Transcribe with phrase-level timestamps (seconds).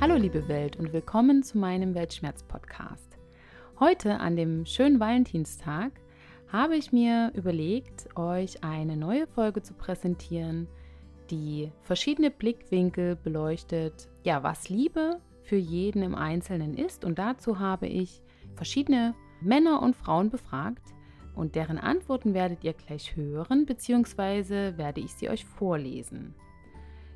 [0.00, 3.18] Hallo liebe Welt und willkommen zu meinem Weltschmerz-Podcast.
[3.80, 5.90] Heute an dem schönen Valentinstag
[6.52, 10.68] habe ich mir überlegt, euch eine neue Folge zu präsentieren,
[11.32, 17.04] die verschiedene Blickwinkel beleuchtet, ja, was Liebe für jeden im Einzelnen ist.
[17.04, 18.22] Und dazu habe ich
[18.54, 20.94] verschiedene Männer und Frauen befragt
[21.34, 26.36] und deren Antworten werdet ihr gleich hören, beziehungsweise werde ich sie euch vorlesen.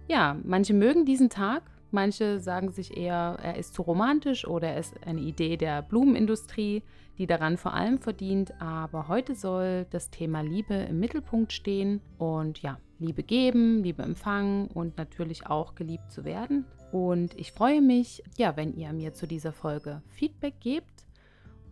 [0.08, 4.80] Ja, manche mögen diesen Tag, Manche sagen sich eher, er ist zu romantisch oder er
[4.80, 6.82] ist eine Idee der Blumenindustrie,
[7.18, 8.58] die daran vor allem verdient.
[8.60, 14.68] Aber heute soll das Thema Liebe im Mittelpunkt stehen und ja, Liebe geben, Liebe empfangen
[14.68, 16.64] und natürlich auch geliebt zu werden.
[16.92, 21.06] Und ich freue mich, ja, wenn ihr mir zu dieser Folge Feedback gebt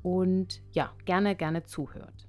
[0.02, 2.28] und ja, gerne, gerne zuhört.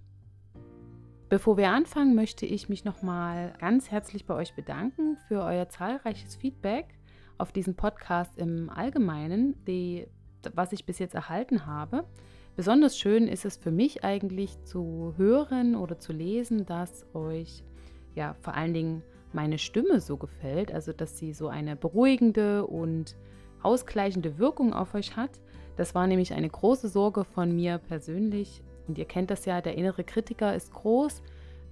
[1.28, 6.36] Bevor wir anfangen, möchte ich mich nochmal ganz herzlich bei euch bedanken für euer zahlreiches
[6.36, 6.98] Feedback
[7.42, 10.08] auf diesen Podcast im Allgemeinen, die,
[10.54, 12.06] was ich bis jetzt erhalten habe.
[12.56, 17.64] Besonders schön ist es für mich eigentlich zu hören oder zu lesen, dass euch
[18.14, 23.16] ja vor allen Dingen meine Stimme so gefällt, also dass sie so eine beruhigende und
[23.64, 25.40] ausgleichende Wirkung auf euch hat.
[25.78, 28.62] Das war nämlich eine große Sorge von mir persönlich.
[28.88, 31.24] Und ihr kennt das ja, der innere Kritiker ist groß,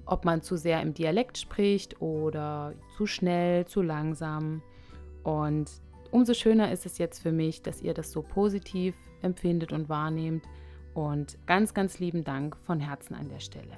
[0.06, 4.64] ob man zu sehr im Dialekt spricht oder zu schnell, zu langsam.
[5.24, 5.70] Und
[6.12, 10.46] umso schöner ist es jetzt für mich, dass ihr das so positiv empfindet und wahrnehmt.
[10.94, 13.78] Und ganz, ganz lieben Dank von Herzen an der Stelle.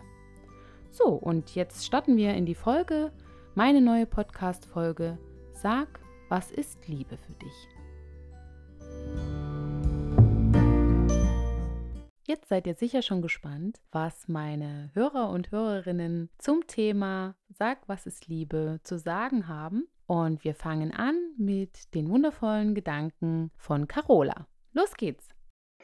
[0.91, 3.11] So, und jetzt starten wir in die Folge,
[3.55, 5.17] meine neue Podcast-Folge.
[5.53, 7.69] Sag, was ist Liebe für dich?
[12.31, 18.05] Jetzt seid ihr sicher schon gespannt, was meine Hörer und Hörerinnen zum Thema Sag, was
[18.05, 19.87] ist Liebe zu sagen haben.
[20.11, 24.45] Und wir fangen an mit den wundervollen Gedanken von Carola.
[24.73, 25.29] Los geht's.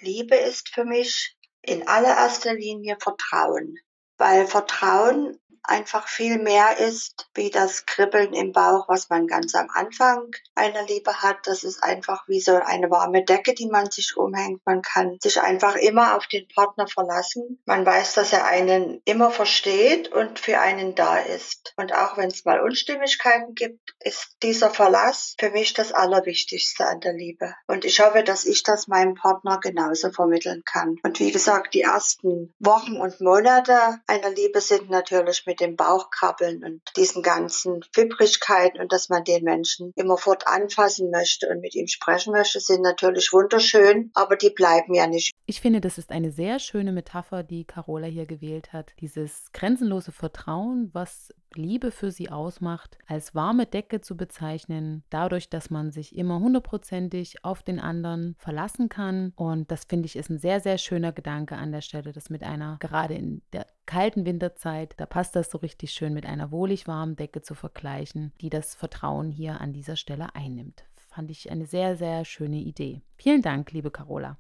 [0.02, 3.78] Liebe ist für mich in allererster Linie Vertrauen,
[4.18, 9.68] weil Vertrauen einfach viel mehr ist, wie das Kribbeln im Bauch, was man ganz am
[9.72, 11.40] Anfang einer Liebe hat.
[11.46, 14.62] Das ist einfach wie so eine warme Decke, die man sich umhängt.
[14.66, 17.62] Man kann sich einfach immer auf den Partner verlassen.
[17.66, 21.74] Man weiß, dass er einen immer versteht und für einen da ist.
[21.76, 27.02] Und auch wenn es mal Unstimmigkeiten gibt, ist dieser Verlass für mich das Allerwichtigste an
[27.02, 27.54] der Liebe.
[27.68, 30.96] Und ich hoffe, dass ich das meinem Partner genauso vermitteln kann.
[31.04, 36.64] Und wie gesagt, die ersten Wochen und Monate einer Liebe sind natürlich mit dem Bauchkrabbeln
[36.64, 41.88] und diesen ganzen Fibbrigkeiten und dass man den Menschen immerfort anfassen möchte und mit ihm
[41.88, 45.34] sprechen möchte, sind natürlich wunderschön, aber die bleiben ja nicht.
[45.46, 48.94] Ich finde, das ist eine sehr schöne Metapher, die Carola hier gewählt hat.
[49.00, 55.70] Dieses grenzenlose Vertrauen, was Liebe für sie ausmacht, als warme Decke zu bezeichnen, dadurch, dass
[55.70, 59.34] man sich immer hundertprozentig auf den anderen verlassen kann.
[59.36, 62.44] Und das finde ich ist ein sehr, sehr schöner Gedanke an der Stelle, das mit
[62.44, 66.88] einer, gerade in der kalten Winterzeit, da passt das so richtig schön mit einer wohlig
[66.88, 70.84] warmen Decke zu vergleichen, die das Vertrauen hier an dieser Stelle einnimmt.
[71.10, 73.02] Fand ich eine sehr, sehr schöne Idee.
[73.16, 74.38] Vielen Dank, liebe Carola.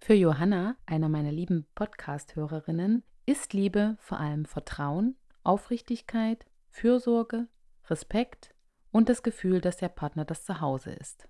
[0.00, 7.46] Für Johanna, einer meiner lieben Podcast-Hörerinnen, ist Liebe vor allem Vertrauen, Aufrichtigkeit, Fürsorge,
[7.88, 8.52] Respekt
[8.92, 11.28] und das Gefühl, dass der Partner das Zuhause ist.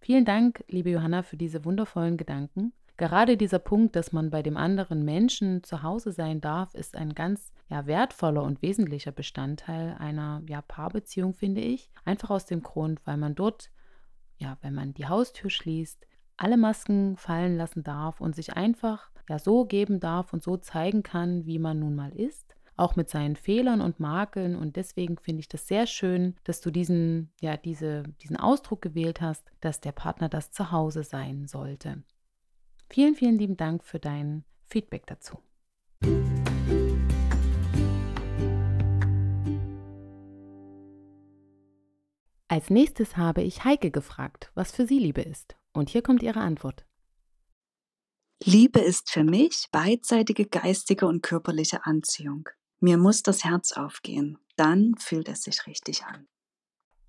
[0.00, 2.72] Vielen Dank, liebe Johanna, für diese wundervollen Gedanken.
[2.98, 7.14] Gerade dieser Punkt, dass man bei dem anderen Menschen zu Hause sein darf, ist ein
[7.14, 11.90] ganz ja, wertvoller und wesentlicher Bestandteil einer ja, Paarbeziehung, finde ich.
[12.04, 13.70] Einfach aus dem Grund, weil man dort,
[14.38, 16.06] ja, wenn man die Haustür schließt,
[16.38, 21.02] alle Masken fallen lassen darf und sich einfach ja so geben darf und so zeigen
[21.02, 25.40] kann, wie man nun mal ist, auch mit seinen Fehlern und Makeln und deswegen finde
[25.40, 29.92] ich das sehr schön, dass du diesen ja diese diesen Ausdruck gewählt hast, dass der
[29.92, 32.02] Partner das Zuhause sein sollte.
[32.88, 35.38] Vielen vielen lieben Dank für dein Feedback dazu.
[42.48, 45.56] Als nächstes habe ich Heike gefragt, was für sie Liebe ist.
[45.72, 46.86] Und hier kommt ihre Antwort.
[48.42, 52.48] Liebe ist für mich beidseitige geistige und körperliche Anziehung.
[52.80, 56.26] Mir muss das Herz aufgehen, dann fühlt es sich richtig an.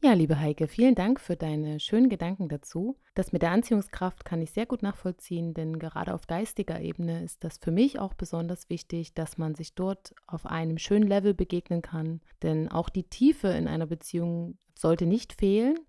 [0.03, 2.97] Ja, liebe Heike, vielen Dank für deine schönen Gedanken dazu.
[3.15, 7.43] Das mit der Anziehungskraft kann ich sehr gut nachvollziehen, denn gerade auf geistiger Ebene ist
[7.43, 11.81] das für mich auch besonders wichtig, dass man sich dort auf einem schönen Level begegnen
[11.81, 12.21] kann.
[12.43, 15.79] Denn auch die Tiefe in einer Beziehung sollte nicht fehlen.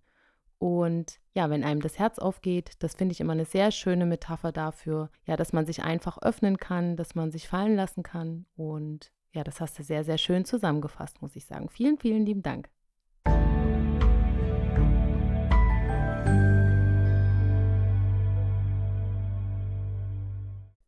[0.56, 4.52] Und ja, wenn einem das Herz aufgeht, das finde ich immer eine sehr schöne Metapher
[4.52, 8.46] dafür, ja, dass man sich einfach öffnen kann, dass man sich fallen lassen kann.
[8.56, 11.68] Und ja, das hast du sehr, sehr schön zusammengefasst, muss ich sagen.
[11.68, 12.68] Vielen, vielen lieben Dank.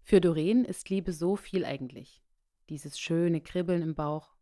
[0.03, 2.25] Für Doreen ist Liebe so viel eigentlich.
[2.69, 4.35] Dieses schöne Kribbeln im Bauch,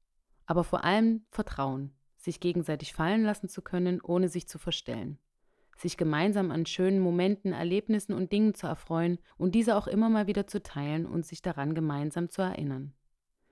[0.46, 5.18] aber vor allem Vertrauen, sich gegenseitig fallen lassen zu können, ohne sich zu verstellen.
[5.76, 10.26] Sich gemeinsam an schönen Momenten, Erlebnissen und Dingen zu erfreuen und diese auch immer mal
[10.26, 12.94] wieder zu teilen und sich daran gemeinsam zu erinnern.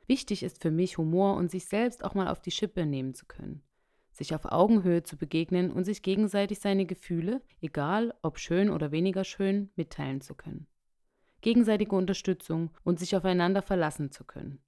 [0.07, 3.27] Wichtig ist für mich Humor und sich selbst auch mal auf die Schippe nehmen zu
[3.27, 3.63] können.
[4.11, 9.25] Sich auf Augenhöhe zu begegnen und sich gegenseitig seine Gefühle, egal ob schön oder weniger
[9.25, 10.67] schön, mitteilen zu können
[11.47, 14.59] gegenseitige Unterstützung und sich aufeinander verlassen zu können.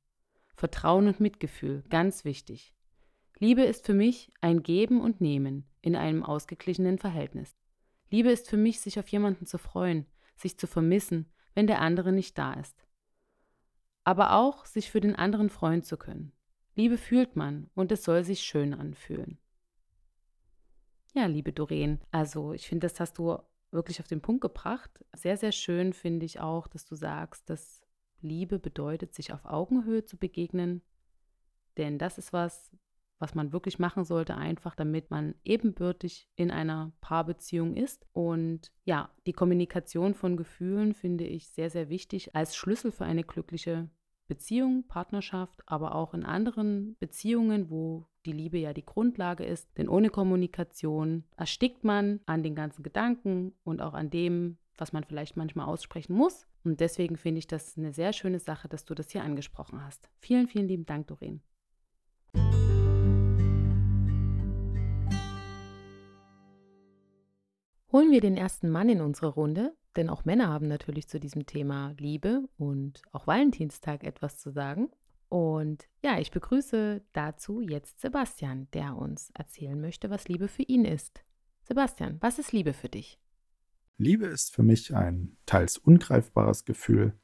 [0.54, 2.72] Vertrauen und Mitgefühl, ganz wichtig.
[3.40, 7.56] Liebe ist für mich ein Geben und Nehmen in einem ausgeglichenen Verhältnis.
[8.10, 10.06] Liebe ist für mich, sich auf jemanden zu freuen,
[10.36, 12.84] sich zu vermissen, wenn der andere nicht da ist.
[14.08, 16.32] Aber auch, sich für den anderen freuen zu können.
[16.74, 19.36] Liebe fühlt man und es soll sich schön anfühlen.
[21.12, 23.36] Ja, liebe Doreen, also ich finde, das hast du
[23.70, 25.04] wirklich auf den Punkt gebracht.
[25.14, 27.82] Sehr, sehr schön finde ich auch, dass du sagst, dass
[28.22, 30.80] Liebe bedeutet, sich auf Augenhöhe zu begegnen.
[31.76, 32.74] Denn das ist was,
[33.18, 38.06] was man wirklich machen sollte, einfach damit man ebenbürtig in einer Paarbeziehung ist.
[38.12, 43.22] Und ja, die Kommunikation von Gefühlen finde ich sehr, sehr wichtig als Schlüssel für eine
[43.22, 43.90] glückliche
[44.28, 49.68] Beziehung, Partnerschaft, aber auch in anderen Beziehungen, wo die Liebe ja die Grundlage ist.
[49.76, 55.02] Denn ohne Kommunikation erstickt man an den ganzen Gedanken und auch an dem, was man
[55.04, 56.46] vielleicht manchmal aussprechen muss.
[56.62, 60.08] Und deswegen finde ich das eine sehr schöne Sache, dass du das hier angesprochen hast.
[60.18, 61.42] Vielen, vielen lieben Dank, Doreen.
[67.98, 71.46] Holen wir den ersten Mann in unsere Runde, denn auch Männer haben natürlich zu diesem
[71.46, 74.88] Thema Liebe und auch Valentinstag etwas zu sagen.
[75.28, 80.84] Und ja, ich begrüße dazu jetzt Sebastian, der uns erzählen möchte, was Liebe für ihn
[80.84, 81.24] ist.
[81.64, 83.18] Sebastian, was ist Liebe für dich?
[83.96, 87.14] Liebe ist für mich ein teils ungreifbares Gefühl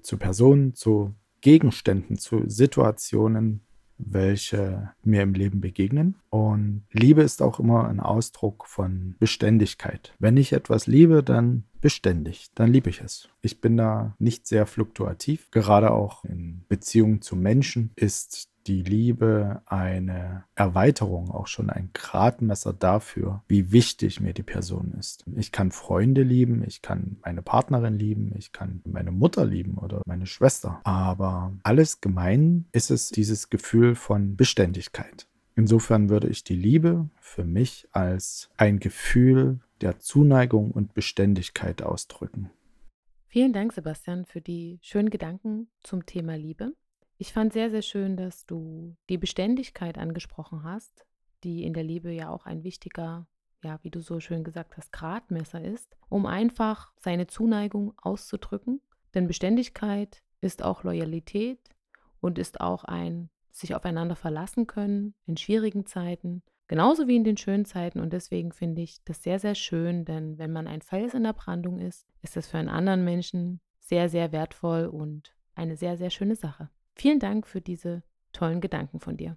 [0.00, 3.60] zu Personen, zu Gegenständen, zu Situationen,
[3.98, 6.16] welche mir im Leben begegnen.
[6.30, 10.14] Und Liebe ist auch immer ein Ausdruck von Beständigkeit.
[10.18, 13.28] Wenn ich etwas liebe, dann beständig, dann liebe ich es.
[13.42, 15.50] Ich bin da nicht sehr fluktuativ.
[15.50, 22.72] Gerade auch in Beziehungen zu Menschen ist die Liebe eine Erweiterung, auch schon ein Gradmesser
[22.72, 25.24] dafür, wie wichtig mir die Person ist.
[25.36, 30.02] Ich kann Freunde lieben, ich kann meine Partnerin lieben, ich kann meine Mutter lieben oder
[30.06, 30.80] meine Schwester.
[30.84, 35.26] Aber alles gemein ist es dieses Gefühl von Beständigkeit.
[35.56, 42.50] Insofern würde ich die Liebe für mich als ein Gefühl der Zuneigung und Beständigkeit ausdrücken.
[43.26, 46.72] Vielen Dank, Sebastian, für die schönen Gedanken zum Thema Liebe.
[47.16, 51.06] Ich fand sehr, sehr schön, dass du die Beständigkeit angesprochen hast,
[51.44, 53.28] die in der Liebe ja auch ein wichtiger,
[53.62, 58.80] ja, wie du so schön gesagt hast, Gradmesser ist, um einfach seine Zuneigung auszudrücken.
[59.14, 61.60] Denn Beständigkeit ist auch Loyalität
[62.20, 67.36] und ist auch ein sich aufeinander verlassen können in schwierigen Zeiten, genauso wie in den
[67.36, 68.00] schönen Zeiten.
[68.00, 71.32] Und deswegen finde ich das sehr, sehr schön, denn wenn man ein Fels in der
[71.32, 76.10] Brandung ist, ist das für einen anderen Menschen sehr, sehr wertvoll und eine sehr, sehr
[76.10, 76.70] schöne Sache.
[76.94, 79.36] Vielen Dank für diese tollen Gedanken von dir.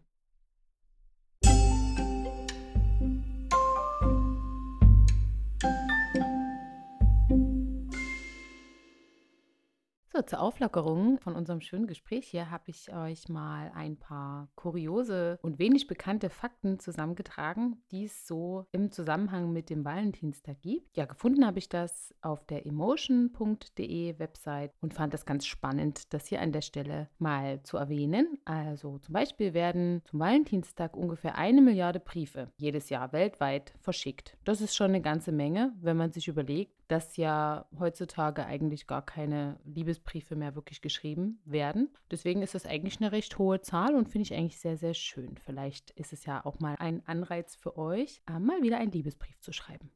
[10.17, 15.37] So, zur Auflockerung von unserem schönen Gespräch hier habe ich euch mal ein paar kuriose
[15.43, 20.97] und wenig bekannte Fakten zusammengetragen, die es so im Zusammenhang mit dem Valentinstag gibt.
[20.97, 26.25] Ja, gefunden habe ich das auf der emotion.de Website und fand das ganz spannend, das
[26.25, 28.39] hier an der Stelle mal zu erwähnen.
[28.43, 34.35] Also zum Beispiel werden zum Valentinstag ungefähr eine Milliarde Briefe jedes Jahr weltweit verschickt.
[34.45, 39.05] Das ist schon eine ganze Menge, wenn man sich überlegt, dass ja heutzutage eigentlich gar
[39.05, 41.89] keine Liebesbriefe mehr wirklich geschrieben werden.
[42.11, 45.37] Deswegen ist das eigentlich eine recht hohe Zahl und finde ich eigentlich sehr, sehr schön.
[45.37, 49.39] Vielleicht ist es ja auch mal ein Anreiz für euch, äh, mal wieder einen Liebesbrief
[49.39, 49.91] zu schreiben.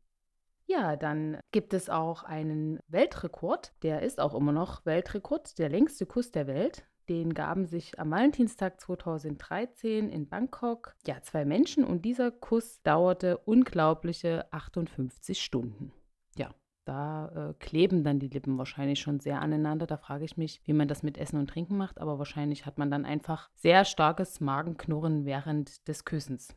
[0.65, 3.73] Ja, dann gibt es auch einen Weltrekord.
[3.83, 6.85] Der ist auch immer noch Weltrekord, der längste Kuss der Welt.
[7.09, 13.37] Den gaben sich am Valentinstag 2013 in Bangkok ja zwei Menschen und dieser Kuss dauerte
[13.39, 15.91] unglaubliche 58 Stunden.
[16.91, 19.87] Da äh, kleben dann die Lippen wahrscheinlich schon sehr aneinander.
[19.87, 22.77] Da frage ich mich, wie man das mit Essen und Trinken macht, aber wahrscheinlich hat
[22.77, 26.53] man dann einfach sehr starkes Magenknurren während des Küssens.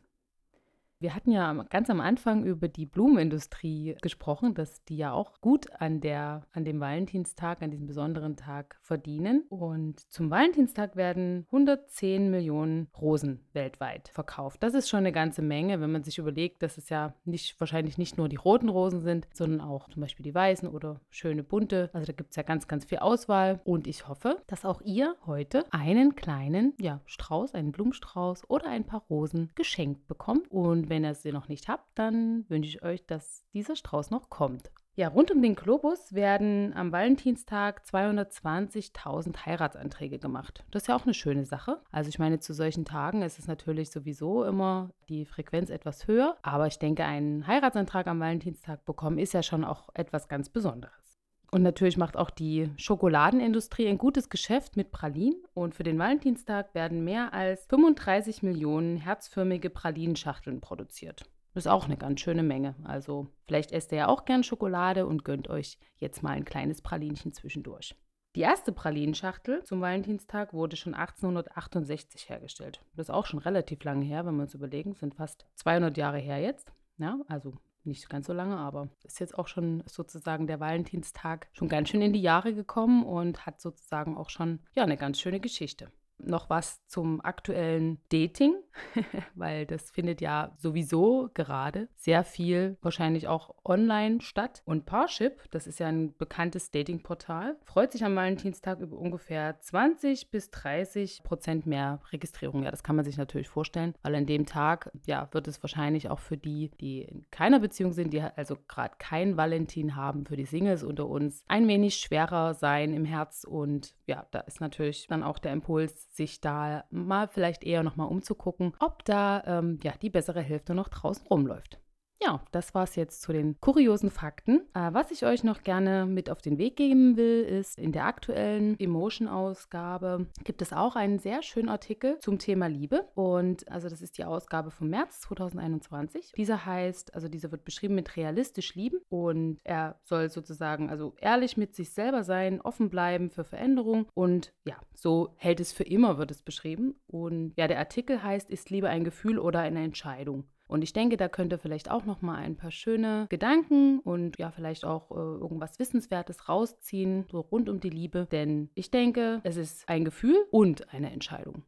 [0.99, 5.69] Wir hatten ja ganz am Anfang über die Blumenindustrie gesprochen, dass die ja auch gut
[5.79, 9.43] an, der, an dem Valentinstag, an diesem besonderen Tag verdienen.
[9.49, 14.63] Und zum Valentinstag werden 110 Millionen Rosen weltweit verkauft.
[14.63, 17.97] Das ist schon eine ganze Menge, wenn man sich überlegt, dass es ja nicht, wahrscheinlich
[17.97, 21.89] nicht nur die roten Rosen sind, sondern auch zum Beispiel die weißen oder schöne bunte.
[21.91, 23.59] Also da gibt es ja ganz, ganz viel Auswahl.
[23.65, 28.85] Und ich hoffe, dass auch ihr heute einen kleinen ja, Strauß, einen Blumenstrauß oder ein
[28.85, 30.49] paar Rosen geschenkt bekommt.
[30.49, 34.29] Und wenn ihr sie noch nicht habt, dann wünsche ich euch, dass dieser Strauß noch
[34.29, 34.71] kommt.
[34.97, 40.63] Ja, rund um den Globus werden am Valentinstag 220.000 Heiratsanträge gemacht.
[40.71, 41.81] Das ist ja auch eine schöne Sache.
[41.91, 46.37] Also ich meine, zu solchen Tagen ist es natürlich sowieso immer die Frequenz etwas höher.
[46.43, 51.14] Aber ich denke, einen Heiratsantrag am Valentinstag bekommen ist ja schon auch etwas ganz Besonderes.
[51.51, 55.41] Und natürlich macht auch die Schokoladenindustrie ein gutes Geschäft mit Pralinen.
[55.53, 61.23] Und für den Valentinstag werden mehr als 35 Millionen herzförmige Pralinenschachteln produziert.
[61.53, 62.75] Das ist auch eine ganz schöne Menge.
[62.83, 66.81] Also vielleicht esst ihr ja auch gern Schokolade und gönnt euch jetzt mal ein kleines
[66.81, 67.95] Pralinchen zwischendurch.
[68.35, 72.81] Die erste Pralinenschachtel zum Valentinstag wurde schon 1868 hergestellt.
[72.93, 76.17] Das ist auch schon relativ lange her, wenn wir uns überlegen, sind fast 200 Jahre
[76.17, 76.73] her jetzt.
[76.97, 77.53] Ja, also
[77.85, 82.01] nicht ganz so lange, aber ist jetzt auch schon sozusagen der Valentinstag schon ganz schön
[82.01, 86.49] in die Jahre gekommen und hat sozusagen auch schon ja eine ganz schöne Geschichte noch
[86.49, 88.55] was zum aktuellen Dating,
[89.35, 94.61] weil das findet ja sowieso gerade sehr viel wahrscheinlich auch online statt.
[94.65, 100.31] Und Parship, das ist ja ein bekanntes Datingportal, freut sich am Valentinstag über ungefähr 20
[100.31, 102.63] bis 30 Prozent mehr Registrierung.
[102.63, 106.09] Ja, das kann man sich natürlich vorstellen, weil an dem Tag ja wird es wahrscheinlich
[106.09, 110.37] auch für die, die in keiner Beziehung sind, die also gerade kein Valentin haben, für
[110.37, 115.07] die Singles unter uns ein wenig schwerer sein im Herz und ja, da ist natürlich
[115.07, 119.93] dann auch der Impuls sich da mal vielleicht eher nochmal umzugucken, ob da ähm, ja
[120.01, 121.79] die bessere Hälfte noch draußen rumläuft.
[122.25, 124.61] Ja, das war es jetzt zu den kuriosen Fakten.
[124.73, 128.05] Äh, was ich euch noch gerne mit auf den Weg geben will, ist, in der
[128.05, 133.07] aktuellen Emotion-Ausgabe gibt es auch einen sehr schönen Artikel zum Thema Liebe.
[133.13, 136.31] Und also das ist die Ausgabe vom März 2021.
[136.35, 141.57] Dieser heißt, also dieser wird beschrieben mit realistisch lieben und er soll sozusagen also ehrlich
[141.57, 146.17] mit sich selber sein, offen bleiben für Veränderung und ja, so hält es für immer,
[146.17, 146.95] wird es beschrieben.
[147.05, 150.45] Und ja, der Artikel heißt, ist Liebe ein Gefühl oder eine Entscheidung?
[150.67, 154.51] Und ich denke, da könnte vielleicht auch noch mal ein paar schöne Gedanken und ja,
[154.51, 158.27] vielleicht auch äh, irgendwas Wissenswertes rausziehen, so rund um die Liebe.
[158.31, 161.63] Denn ich denke, es ist ein Gefühl und eine Entscheidung.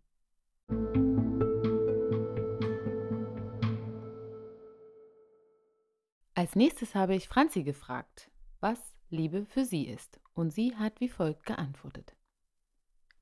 [6.34, 10.20] Als nächstes habe ich Franzi gefragt, was Liebe für sie ist.
[10.34, 12.16] Und sie hat wie folgt geantwortet.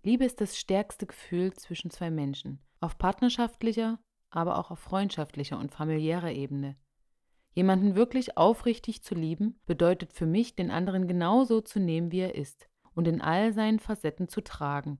[0.03, 3.99] Liebe ist das stärkste Gefühl zwischen zwei Menschen, auf partnerschaftlicher,
[4.35, 6.75] aber auch auf freundschaftlicher und familiärer Ebene.
[7.53, 12.35] Jemanden wirklich aufrichtig zu lieben, bedeutet für mich, den anderen genauso zu nehmen, wie er
[12.35, 14.99] ist und in all seinen Facetten zu tragen,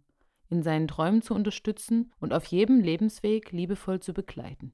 [0.49, 4.73] in seinen Träumen zu unterstützen und auf jedem Lebensweg liebevoll zu begleiten.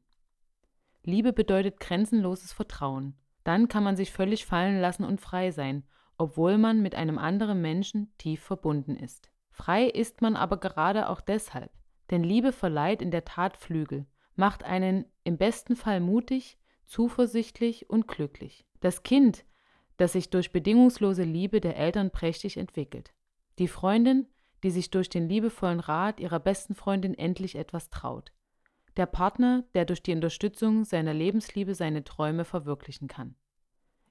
[1.03, 3.15] Liebe bedeutet grenzenloses Vertrauen.
[3.43, 5.83] Dann kann man sich völlig fallen lassen und frei sein,
[6.17, 9.31] obwohl man mit einem anderen Menschen tief verbunden ist.
[9.49, 11.71] Frei ist man aber gerade auch deshalb,
[12.11, 18.07] denn Liebe verleiht in der Tat Flügel, macht einen im besten Fall mutig, zuversichtlich und
[18.07, 18.65] glücklich.
[18.79, 19.45] Das Kind,
[19.97, 23.13] das sich durch bedingungslose Liebe der Eltern prächtig entwickelt.
[23.59, 24.27] Die Freundin,
[24.63, 28.31] die sich durch den liebevollen Rat ihrer besten Freundin endlich etwas traut.
[28.97, 33.35] Der Partner, der durch die Unterstützung seiner Lebensliebe seine Träume verwirklichen kann.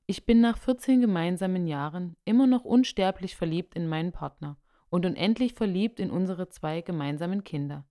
[0.07, 4.57] Ich bin nach 14 gemeinsamen Jahren immer noch unsterblich verliebt in meinen Partner
[4.89, 7.87] und unendlich verliebt in unsere zwei gemeinsamen Kinder.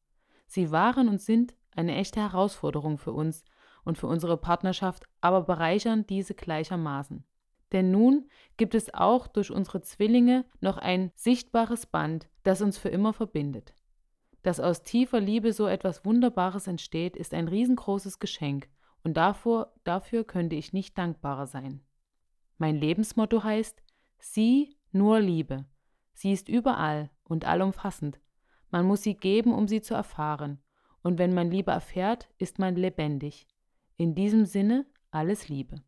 [0.48, 3.44] Sie waren und sind eine echte Herausforderung für uns
[3.84, 7.24] und für unsere Partnerschaft, aber bereichern diese gleichermaßen.
[7.72, 12.90] Denn nun gibt es auch durch unsere Zwillinge noch ein sichtbares Band, das uns für
[12.90, 13.74] immer verbindet.
[14.42, 18.70] Dass aus tiefer Liebe so etwas Wunderbares entsteht, ist ein riesengroßes Geschenk,
[19.04, 21.82] und davor, dafür könnte ich nicht dankbarer sein.
[22.58, 23.82] Mein Lebensmotto heißt,
[24.20, 25.66] sie nur Liebe.
[26.14, 28.20] Sie ist überall und allumfassend.
[28.72, 30.60] Man muss sie geben, um sie zu erfahren.
[31.02, 33.48] Und wenn man Liebe erfährt, ist man lebendig.
[33.98, 35.82] In diesem Sinne alles Liebe.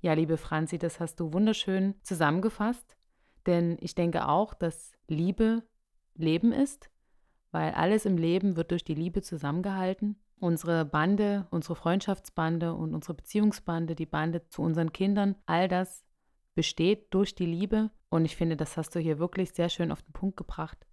[0.00, 2.96] Ja, liebe Franzi, das hast du wunderschön zusammengefasst,
[3.46, 5.62] denn ich denke auch, dass Liebe
[6.14, 6.90] Leben ist,
[7.50, 10.16] weil alles im Leben wird durch die Liebe zusammengehalten.
[10.38, 16.04] Unsere Bande, unsere Freundschaftsbande und unsere Beziehungsbande, die Bande zu unseren Kindern, all das
[16.54, 17.90] besteht durch die Liebe.
[18.10, 20.86] Und ich finde, das hast du hier wirklich sehr schön auf den Punkt gebracht.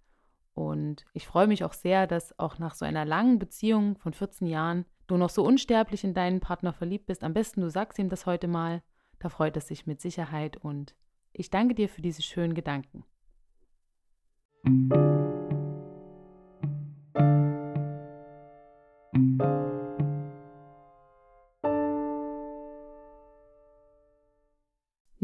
[0.54, 4.46] Und ich freue mich auch sehr, dass auch nach so einer langen Beziehung von 14
[4.46, 8.08] Jahren, du noch so unsterblich in deinen Partner verliebt bist, am besten du sagst ihm
[8.08, 8.82] das heute mal.
[9.18, 10.94] Da freut es sich mit Sicherheit und
[11.32, 13.04] ich danke dir für diese schönen Gedanken.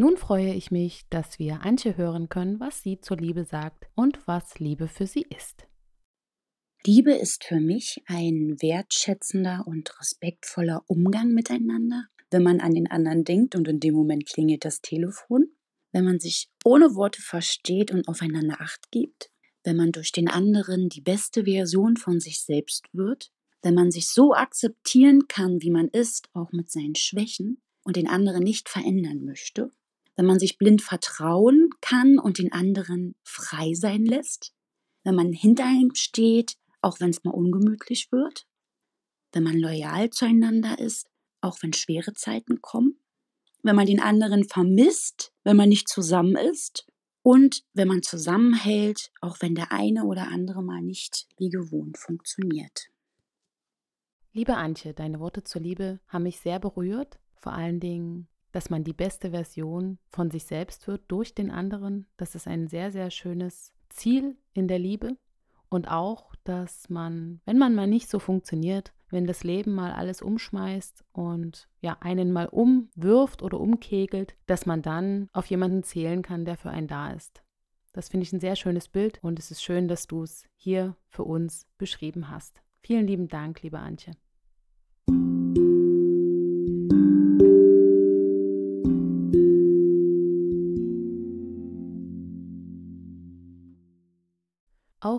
[0.01, 4.27] Nun freue ich mich, dass wir Antje hören können, was sie zur Liebe sagt und
[4.27, 5.67] was Liebe für sie ist.
[6.87, 13.25] Liebe ist für mich ein wertschätzender und respektvoller Umgang miteinander, wenn man an den anderen
[13.25, 15.51] denkt und in dem Moment klingelt das Telefon,
[15.93, 19.31] wenn man sich ohne Worte versteht und aufeinander acht gibt,
[19.65, 24.09] wenn man durch den anderen die beste Version von sich selbst wird, wenn man sich
[24.09, 29.27] so akzeptieren kann, wie man ist, auch mit seinen Schwächen und den anderen nicht verändern
[29.27, 29.71] möchte,
[30.21, 34.53] wenn man sich blind vertrauen kann und den anderen frei sein lässt,
[35.03, 38.47] wenn man hinter ihm steht, auch wenn es mal ungemütlich wird,
[39.33, 41.09] wenn man loyal zueinander ist,
[41.41, 43.01] auch wenn schwere Zeiten kommen,
[43.63, 46.87] wenn man den anderen vermisst, wenn man nicht zusammen ist
[47.23, 52.91] und wenn man zusammenhält, auch wenn der eine oder andere mal nicht wie gewohnt funktioniert.
[54.35, 58.85] Liebe Antje, deine Worte zur Liebe haben mich sehr berührt, vor allen Dingen dass man
[58.85, 62.07] die beste Version von sich selbst wird durch den anderen.
[62.17, 65.17] Das ist ein sehr, sehr schönes Ziel in der Liebe.
[65.69, 70.23] Und auch, dass man, wenn man mal nicht so funktioniert, wenn das Leben mal alles
[70.23, 76.45] umschmeißt und ja, einen mal umwirft oder umkegelt, dass man dann auf jemanden zählen kann,
[76.45, 77.43] der für einen da ist.
[77.93, 80.97] Das finde ich ein sehr schönes Bild und es ist schön, dass du es hier
[81.09, 82.63] für uns beschrieben hast.
[82.83, 84.13] Vielen lieben Dank, liebe Antje.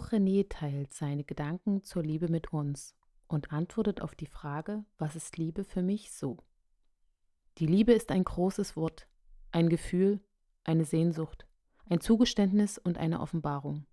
[0.02, 2.96] Auch René teilt seine Gedanken zur Liebe mit uns
[3.28, 6.38] und antwortet auf die Frage, was ist Liebe für mich so?
[7.60, 9.08] Die Liebe ist ein großes Wort,
[9.52, 10.20] ein Gefühl,
[10.64, 11.46] eine Sehnsucht,
[11.88, 13.86] ein Zugeständnis und eine Offenbarung.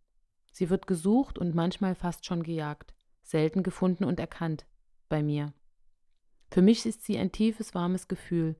[0.50, 4.66] Sie wird gesucht und manchmal fast schon gejagt, selten gefunden und erkannt,
[5.10, 5.52] bei mir.
[6.50, 8.56] Für mich ist sie ein tiefes, warmes Gefühl,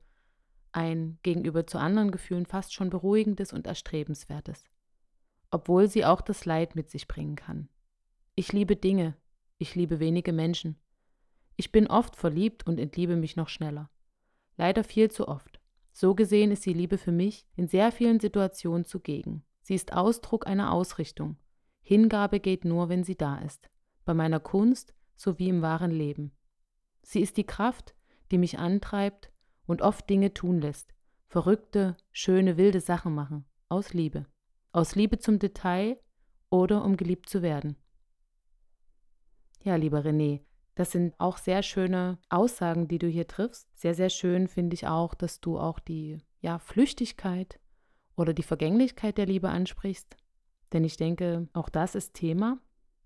[0.71, 4.65] ein gegenüber zu anderen Gefühlen fast schon beruhigendes und erstrebenswertes
[5.51, 7.69] obwohl sie auch das Leid mit sich bringen kann.
[8.35, 9.15] Ich liebe Dinge,
[9.57, 10.77] ich liebe wenige Menschen.
[11.55, 13.89] Ich bin oft verliebt und entliebe mich noch schneller.
[14.55, 15.59] Leider viel zu oft.
[15.91, 19.43] So gesehen ist die Liebe für mich in sehr vielen Situationen zugegen.
[19.61, 21.37] Sie ist Ausdruck einer Ausrichtung.
[21.81, 23.69] Hingabe geht nur, wenn sie da ist.
[24.05, 26.31] Bei meiner Kunst sowie im wahren Leben.
[27.01, 27.93] Sie ist die Kraft,
[28.31, 29.31] die mich antreibt
[29.65, 30.93] und oft Dinge tun lässt.
[31.27, 33.45] Verrückte, schöne, wilde Sachen machen.
[33.67, 34.25] Aus Liebe.
[34.71, 35.99] Aus Liebe zum Detail
[36.51, 37.75] oder um geliebt zu werden.
[39.63, 40.41] Ja, lieber René,
[40.75, 43.67] das sind auch sehr schöne Aussagen, die du hier triffst.
[43.75, 47.59] Sehr, sehr schön finde ich auch, dass du auch die ja, Flüchtigkeit
[48.15, 50.15] oder die Vergänglichkeit der Liebe ansprichst.
[50.71, 52.59] Denn ich denke, auch das ist Thema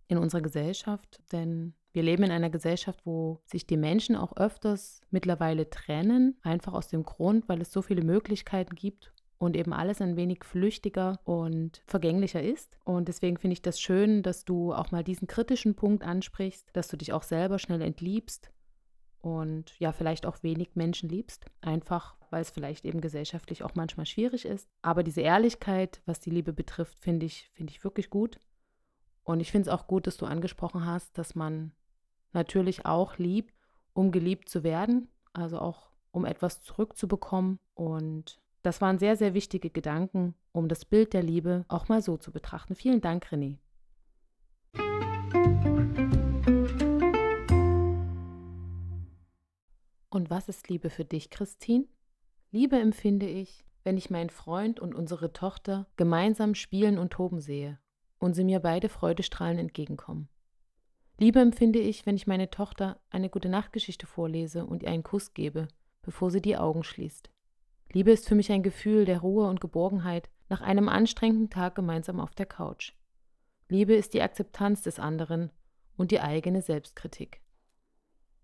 [0.10, 5.00] in unserer Gesellschaft, denn wir leben in einer Gesellschaft, wo sich die Menschen auch öfters
[5.12, 9.13] mittlerweile trennen, einfach aus dem Grund, weil es so viele Möglichkeiten gibt
[9.44, 12.78] und eben alles ein wenig flüchtiger und vergänglicher ist.
[12.86, 16.88] Und deswegen finde ich das schön, dass du auch mal diesen kritischen Punkt ansprichst, dass
[16.88, 18.52] du dich auch selber schnell entliebst
[19.20, 24.06] und ja, vielleicht auch wenig Menschen liebst, einfach weil es vielleicht eben gesellschaftlich auch manchmal
[24.06, 24.70] schwierig ist.
[24.82, 28.40] Aber diese Ehrlichkeit, was die Liebe betrifft, finde ich, finde ich wirklich gut.
[29.24, 31.74] Und ich finde es auch gut, dass du angesprochen hast, dass man
[32.32, 33.54] natürlich auch liebt,
[33.92, 37.60] um geliebt zu werden, also auch um etwas zurückzubekommen.
[37.76, 42.16] Und das waren sehr, sehr wichtige Gedanken, um das Bild der Liebe auch mal so
[42.18, 42.76] zu betrachten.
[42.76, 43.58] Vielen Dank, René.
[50.10, 51.86] Und was ist Liebe für dich, Christine?
[52.52, 57.80] Liebe empfinde ich, wenn ich meinen Freund und unsere Tochter gemeinsam spielen und toben sehe
[58.20, 60.30] und sie mir beide freudestrahlend entgegenkommen.
[61.18, 65.34] Liebe empfinde ich, wenn ich meine Tochter eine gute Nachtgeschichte vorlese und ihr einen Kuss
[65.34, 65.68] gebe,
[66.02, 67.30] bevor sie die Augen schließt.
[67.94, 72.20] Liebe ist für mich ein Gefühl der Ruhe und Geborgenheit nach einem anstrengenden Tag gemeinsam
[72.20, 72.94] auf der Couch.
[73.70, 75.52] Liebe ist die Akzeptanz des anderen
[75.96, 77.42] und die eigene Selbstkritik.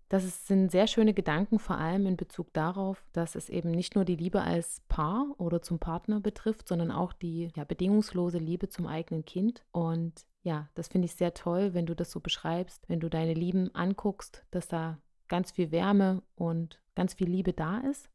[0.08, 4.04] Das sind sehr schöne Gedanken, vor allem in Bezug darauf, dass es eben nicht nur
[4.04, 8.86] die Liebe als Paar oder zum Partner betrifft, sondern auch die ja, bedingungslose Liebe zum
[8.86, 9.64] eigenen Kind.
[9.70, 13.34] Und ja, das finde ich sehr toll, wenn du das so beschreibst, wenn du deine
[13.34, 18.10] Lieben anguckst, dass da ganz viel Wärme und ganz viel Liebe da ist.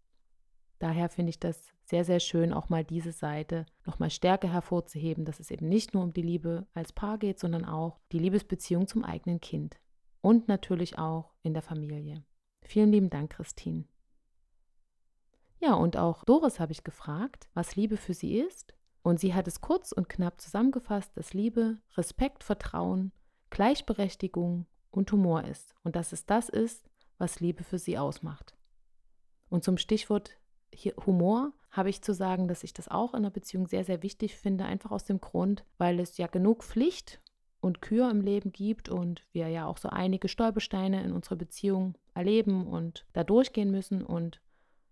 [0.79, 5.39] Daher finde ich das sehr, sehr schön, auch mal diese Seite nochmal stärker hervorzuheben, dass
[5.39, 9.03] es eben nicht nur um die Liebe als Paar geht, sondern auch die Liebesbeziehung zum
[9.03, 9.77] eigenen Kind
[10.21, 12.23] und natürlich auch in der Familie.
[12.63, 13.85] Vielen lieben Dank, Christine.
[15.59, 18.75] Ja, und auch Doris habe ich gefragt, was Liebe für sie ist.
[19.03, 23.11] Und sie hat es kurz und knapp zusammengefasst, dass Liebe Respekt, Vertrauen,
[23.51, 25.75] Gleichberechtigung und Humor ist.
[25.83, 28.57] Und dass es das ist, was Liebe für sie ausmacht.
[29.49, 30.37] Und zum Stichwort
[31.05, 34.35] Humor habe ich zu sagen, dass ich das auch in einer Beziehung sehr, sehr wichtig
[34.35, 37.21] finde, einfach aus dem Grund, weil es ja genug Pflicht
[37.59, 41.95] und Kür im Leben gibt und wir ja auch so einige Stolpersteine in unserer Beziehung
[42.13, 44.41] erleben und da durchgehen müssen und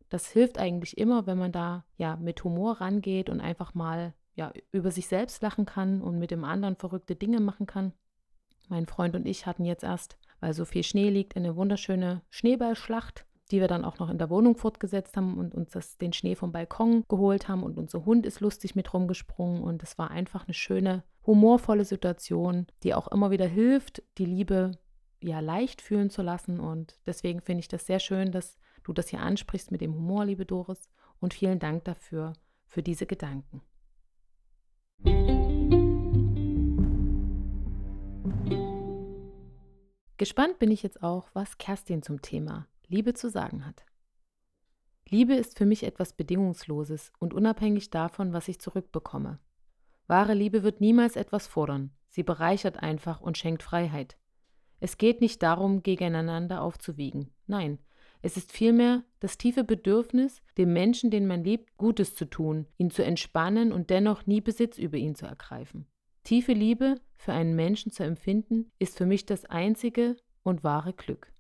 [0.09, 4.51] das hilft eigentlich immer, wenn man da ja mit Humor rangeht und einfach mal ja
[4.71, 7.93] über sich selbst lachen kann und mit dem anderen verrückte Dinge machen kann.
[8.69, 13.25] Mein Freund und ich hatten jetzt erst, weil so viel Schnee liegt, eine wunderschöne Schneeballschlacht,
[13.51, 16.35] die wir dann auch noch in der Wohnung fortgesetzt haben und uns das, den Schnee
[16.35, 20.47] vom Balkon geholt haben und unser Hund ist lustig mit rumgesprungen und es war einfach
[20.47, 24.71] eine schöne, humorvolle Situation, die auch immer wieder hilft, die Liebe
[25.21, 29.09] ja leicht fühlen zu lassen und deswegen finde ich das sehr schön, dass du das
[29.09, 32.33] hier ansprichst mit dem Humor, liebe Doris und vielen Dank dafür,
[32.65, 33.61] für diese Gedanken.
[40.17, 43.87] Gespannt bin ich jetzt auch, was Kerstin zum Thema Liebe zu sagen hat.
[45.09, 49.39] Liebe ist für mich etwas Bedingungsloses und unabhängig davon, was ich zurückbekomme.
[50.05, 54.15] Wahre Liebe wird niemals etwas fordern, sie bereichert einfach und schenkt Freiheit.
[54.79, 57.31] Es geht nicht darum, gegeneinander aufzuwiegen.
[57.47, 57.79] Nein,
[58.21, 62.91] es ist vielmehr das tiefe Bedürfnis, dem Menschen, den man liebt, Gutes zu tun, ihn
[62.91, 65.87] zu entspannen und dennoch nie Besitz über ihn zu ergreifen.
[66.23, 71.32] Tiefe Liebe für einen Menschen zu empfinden, ist für mich das einzige und wahre Glück.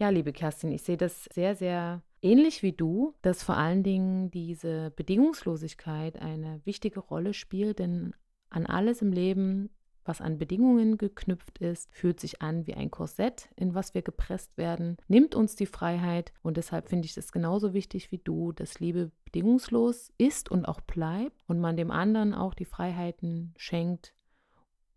[0.00, 4.30] Ja, liebe Kerstin, ich sehe das sehr, sehr ähnlich wie du, dass vor allen Dingen
[4.30, 8.14] diese Bedingungslosigkeit eine wichtige Rolle spielt, denn
[8.48, 9.68] an alles im Leben
[10.02, 14.56] was an Bedingungen geknüpft ist, fühlt sich an wie ein Korsett, in was wir gepresst
[14.56, 18.80] werden, nimmt uns die Freiheit und deshalb finde ich es genauso wichtig wie du, dass
[18.80, 24.14] Liebe bedingungslos ist und auch bleibt und man dem anderen auch die Freiheiten schenkt,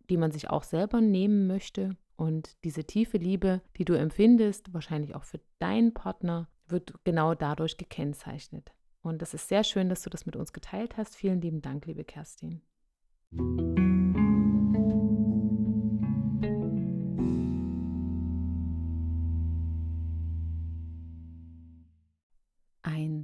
[0.09, 1.97] die man sich auch selber nehmen möchte.
[2.23, 7.75] Und diese tiefe Liebe, die du empfindest, wahrscheinlich auch für deinen Partner, wird genau dadurch
[7.75, 8.71] gekennzeichnet.
[9.01, 11.17] Und das ist sehr schön, dass du das mit uns geteilt hast.
[11.17, 12.61] Vielen lieben Dank, liebe Kerstin.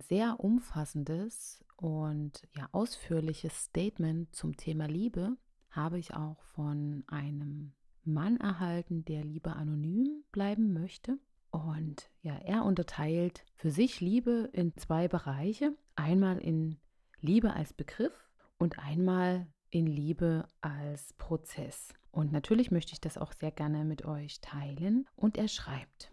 [0.07, 5.38] sehr umfassendes und ja ausführliches Statement zum Thema Liebe
[5.69, 7.73] habe ich auch von einem
[8.05, 11.17] Mann erhalten, der lieber anonym bleiben möchte.
[11.51, 15.75] Und ja, er unterteilt für sich Liebe in zwei Bereiche.
[15.95, 16.77] Einmal in
[17.21, 21.93] Liebe als Begriff und einmal in Liebe als Prozess.
[22.12, 25.07] Und natürlich möchte ich das auch sehr gerne mit euch teilen.
[25.15, 26.12] Und er schreibt,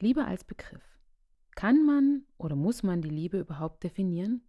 [0.00, 0.82] Liebe als Begriff.
[1.54, 4.42] Kann man oder muss man die Liebe überhaupt definieren?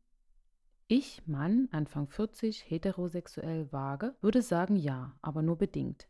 [0.87, 6.07] Ich, Mann, Anfang 40, heterosexuell vage, würde sagen ja, aber nur bedingt.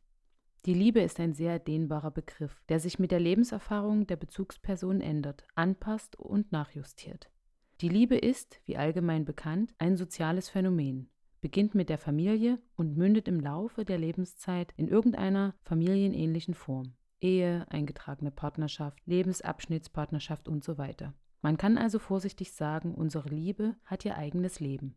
[0.65, 5.45] Die Liebe ist ein sehr dehnbarer Begriff, der sich mit der Lebenserfahrung der Bezugsperson ändert,
[5.55, 7.31] anpasst und nachjustiert.
[7.79, 13.29] Die Liebe ist, wie allgemein bekannt, ein soziales Phänomen, beginnt mit der Familie und mündet
[13.29, 16.93] im Laufe der Lebenszeit in irgendeiner familienähnlichen Form.
[17.21, 21.13] Ehe, eingetragene Partnerschaft, Lebensabschnittspartnerschaft und so weiter.
[21.41, 24.95] Man kann also vorsichtig sagen, unsere Liebe hat ihr eigenes Leben.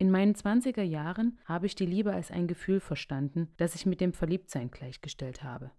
[0.00, 4.00] In meinen 20er Jahren habe ich die Liebe als ein Gefühl verstanden, das ich mit
[4.00, 5.72] dem Verliebtsein gleichgestellt habe.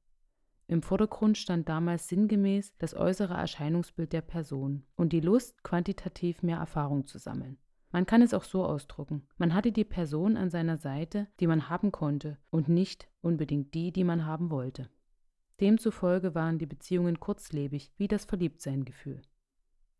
[0.67, 6.57] Im Vordergrund stand damals sinngemäß das äußere Erscheinungsbild der Person und die Lust, quantitativ mehr
[6.57, 7.57] Erfahrung zu sammeln.
[7.91, 9.25] Man kann es auch so ausdrücken.
[9.37, 13.91] Man hatte die Person an seiner Seite, die man haben konnte, und nicht unbedingt die,
[13.91, 14.89] die man haben wollte.
[15.59, 19.21] Demzufolge waren die Beziehungen kurzlebig, wie das Verliebtsein-Gefühl.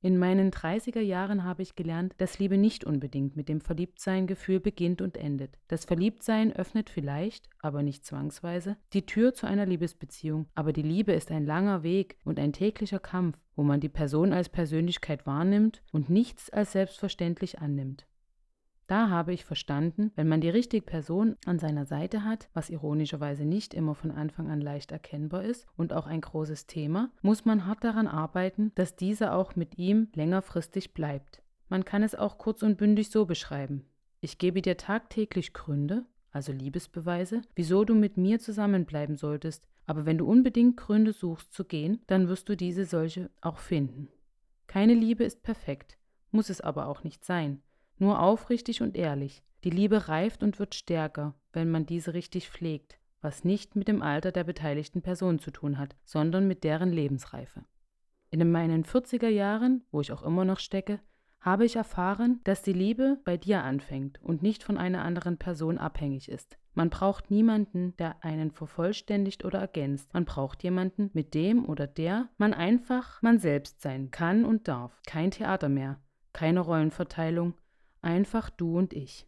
[0.02, 5.02] In meinen 30er Jahren habe ich gelernt, dass Liebe nicht unbedingt mit dem Verliebtsein-Gefühl beginnt
[5.02, 5.58] und endet.
[5.68, 11.12] Das Verliebtsein öffnet vielleicht, aber nicht zwangsweise, die Tür zu einer Liebesbeziehung, aber die Liebe
[11.12, 15.82] ist ein langer Weg und ein täglicher Kampf, wo man die Person als Persönlichkeit wahrnimmt
[15.92, 18.08] und nichts als selbstverständlich annimmt.
[18.90, 23.46] Da habe ich verstanden, wenn man die richtige Person an seiner Seite hat, was ironischerweise
[23.46, 27.68] nicht immer von Anfang an leicht erkennbar ist und auch ein großes Thema, muss man
[27.68, 31.44] hart daran arbeiten, dass dieser auch mit ihm längerfristig bleibt.
[31.68, 33.86] Man kann es auch kurz und bündig so beschreiben.
[34.22, 40.18] Ich gebe dir tagtäglich Gründe, also Liebesbeweise, wieso du mit mir zusammenbleiben solltest, aber wenn
[40.18, 44.08] du unbedingt Gründe suchst zu gehen, dann wirst du diese solche auch finden.
[44.66, 46.00] Keine Liebe ist perfekt,
[46.32, 47.62] muss es aber auch nicht sein
[48.00, 49.44] nur aufrichtig und ehrlich.
[49.64, 54.02] Die Liebe reift und wird stärker, wenn man diese richtig pflegt, was nicht mit dem
[54.02, 57.66] Alter der beteiligten Person zu tun hat, sondern mit deren Lebensreife.
[58.32, 61.00] In meinen 40er Jahren, wo ich auch immer noch stecke,
[61.42, 65.78] habe ich erfahren, dass die Liebe bei dir anfängt und nicht von einer anderen Person
[65.78, 66.58] abhängig ist.
[66.74, 70.14] Man braucht niemanden, der einen vervollständigt oder ergänzt.
[70.14, 75.02] Man braucht jemanden, mit dem oder der man einfach man selbst sein kann und darf.
[75.08, 76.00] Kein Theater mehr,
[76.34, 77.56] keine Rollenverteilung,
[78.02, 79.26] einfach du und ich.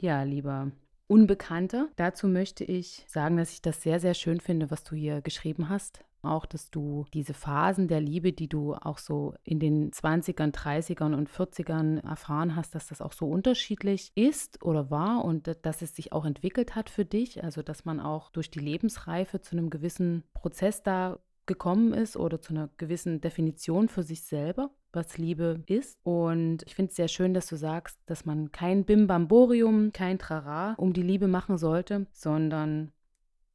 [0.00, 0.72] Ja, lieber
[1.08, 5.22] Unbekannter, dazu möchte ich sagen, dass ich das sehr, sehr schön finde, was du hier
[5.22, 9.90] geschrieben hast auch, dass du diese Phasen der Liebe, die du auch so in den
[9.92, 15.50] 20ern, 30ern und 40ern erfahren hast, dass das auch so unterschiedlich ist oder war und
[15.62, 17.42] dass es sich auch entwickelt hat für dich.
[17.42, 22.40] Also, dass man auch durch die Lebensreife zu einem gewissen Prozess da gekommen ist oder
[22.40, 25.98] zu einer gewissen Definition für sich selber, was Liebe ist.
[26.02, 30.74] Und ich finde es sehr schön, dass du sagst, dass man kein Bimbamborium, kein Trara
[30.78, 32.92] um die Liebe machen sollte, sondern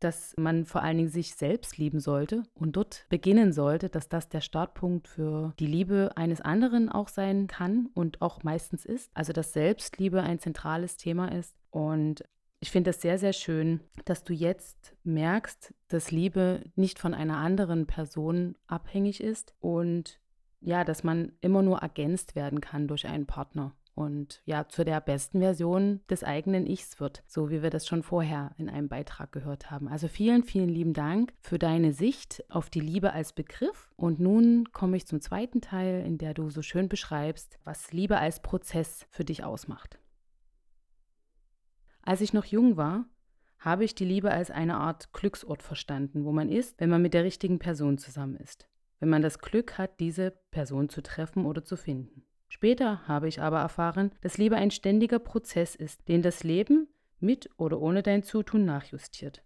[0.01, 4.30] dass man vor allen Dingen sich selbst lieben sollte und dort beginnen sollte, dass das
[4.30, 9.12] der Startpunkt für die Liebe eines anderen auch sein kann und auch meistens ist.
[9.13, 11.56] Also dass Selbstliebe ein zentrales Thema ist.
[11.69, 12.23] Und
[12.62, 17.38] ich finde es sehr, sehr schön, dass du jetzt merkst, dass Liebe nicht von einer
[17.38, 20.19] anderen Person abhängig ist und
[20.62, 25.02] ja, dass man immer nur ergänzt werden kann durch einen Partner und ja zu der
[25.02, 29.32] besten Version des eigenen Ichs wird, so wie wir das schon vorher in einem Beitrag
[29.32, 29.88] gehört haben.
[29.88, 33.91] Also vielen, vielen lieben Dank für deine Sicht auf die Liebe als Begriff.
[33.95, 38.19] Und nun komme ich zum zweiten Teil, in der du so schön beschreibst, was Liebe
[38.19, 40.00] als Prozess für dich ausmacht.
[42.03, 43.05] Als ich noch jung war,
[43.59, 47.13] habe ich die Liebe als eine Art Glücksort verstanden, wo man ist, wenn man mit
[47.13, 48.67] der richtigen Person zusammen ist.
[48.99, 52.23] Wenn man das Glück hat, diese Person zu treffen oder zu finden.
[52.47, 56.87] Später habe ich aber erfahren, dass Liebe ein ständiger Prozess ist, den das Leben
[57.19, 59.43] mit oder ohne dein Zutun nachjustiert.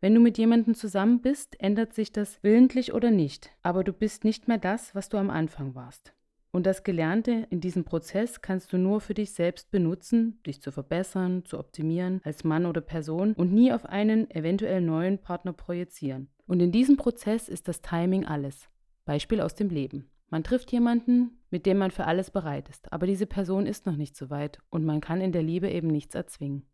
[0.00, 4.24] Wenn du mit jemandem zusammen bist, ändert sich das willentlich oder nicht, aber du bist
[4.24, 6.15] nicht mehr das, was du am Anfang warst.
[6.56, 10.72] Und das Gelernte in diesem Prozess kannst du nur für dich selbst benutzen, dich zu
[10.72, 16.30] verbessern, zu optimieren als Mann oder Person und nie auf einen eventuell neuen Partner projizieren.
[16.46, 18.70] Und in diesem Prozess ist das Timing alles.
[19.04, 20.08] Beispiel aus dem Leben.
[20.30, 23.96] Man trifft jemanden, mit dem man für alles bereit ist, aber diese Person ist noch
[23.96, 26.64] nicht so weit und man kann in der Liebe eben nichts erzwingen.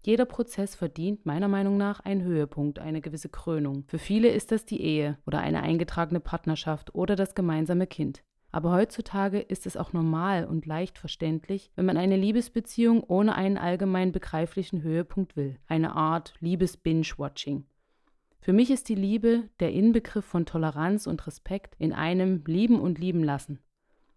[0.00, 3.84] Jeder Prozess verdient meiner Meinung nach einen Höhepunkt, eine gewisse Krönung.
[3.88, 8.22] Für viele ist das die Ehe oder eine eingetragene Partnerschaft oder das gemeinsame Kind.
[8.52, 13.56] Aber heutzutage ist es auch normal und leicht verständlich, wenn man eine Liebesbeziehung ohne einen
[13.56, 15.56] allgemein begreiflichen Höhepunkt will.
[15.66, 17.64] Eine Art Liebes-Binge-Watching.
[18.40, 22.98] Für mich ist die Liebe der Inbegriff von Toleranz und Respekt in einem Lieben und
[22.98, 23.58] Lieben lassen.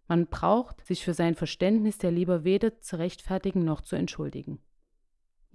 [0.08, 4.60] Man braucht sich für sein Verständnis der Liebe weder zu rechtfertigen noch zu entschuldigen.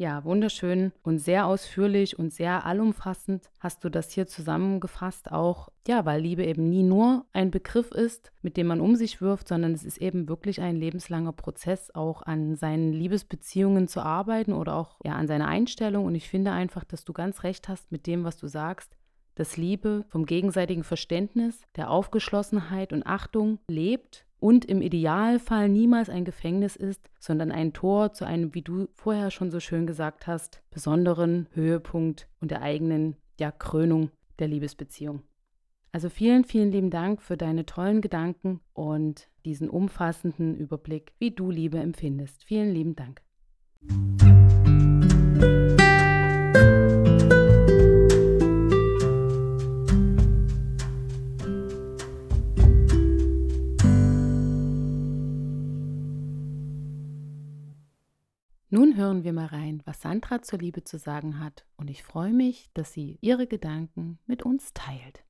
[0.00, 6.06] Ja, wunderschön und sehr ausführlich und sehr allumfassend hast du das hier zusammengefasst, auch ja,
[6.06, 9.74] weil Liebe eben nie nur ein Begriff ist, mit dem man um sich wirft, sondern
[9.74, 14.96] es ist eben wirklich ein lebenslanger Prozess, auch an seinen Liebesbeziehungen zu arbeiten oder auch
[15.04, 16.06] ja an seiner Einstellung.
[16.06, 18.96] Und ich finde einfach, dass du ganz recht hast mit dem, was du sagst,
[19.34, 26.24] dass Liebe vom gegenseitigen Verständnis, der Aufgeschlossenheit und Achtung lebt und im Idealfall niemals ein
[26.24, 30.62] Gefängnis ist, sondern ein Tor zu einem, wie du vorher schon so schön gesagt hast,
[30.70, 35.22] besonderen Höhepunkt und der eigenen ja, Krönung der Liebesbeziehung.
[35.92, 41.50] Also vielen, vielen lieben Dank für deine tollen Gedanken und diesen umfassenden Überblick, wie du
[41.50, 42.44] Liebe empfindest.
[42.44, 43.22] Vielen lieben Dank.
[58.72, 62.32] Nun hören wir mal rein, was Sandra zur Liebe zu sagen hat, und ich freue
[62.32, 65.24] mich, dass sie ihre Gedanken mit uns teilt.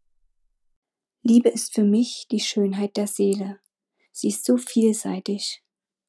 [1.23, 3.59] Liebe ist für mich die Schönheit der Seele.
[4.13, 5.63] Sie ist so vielseitig.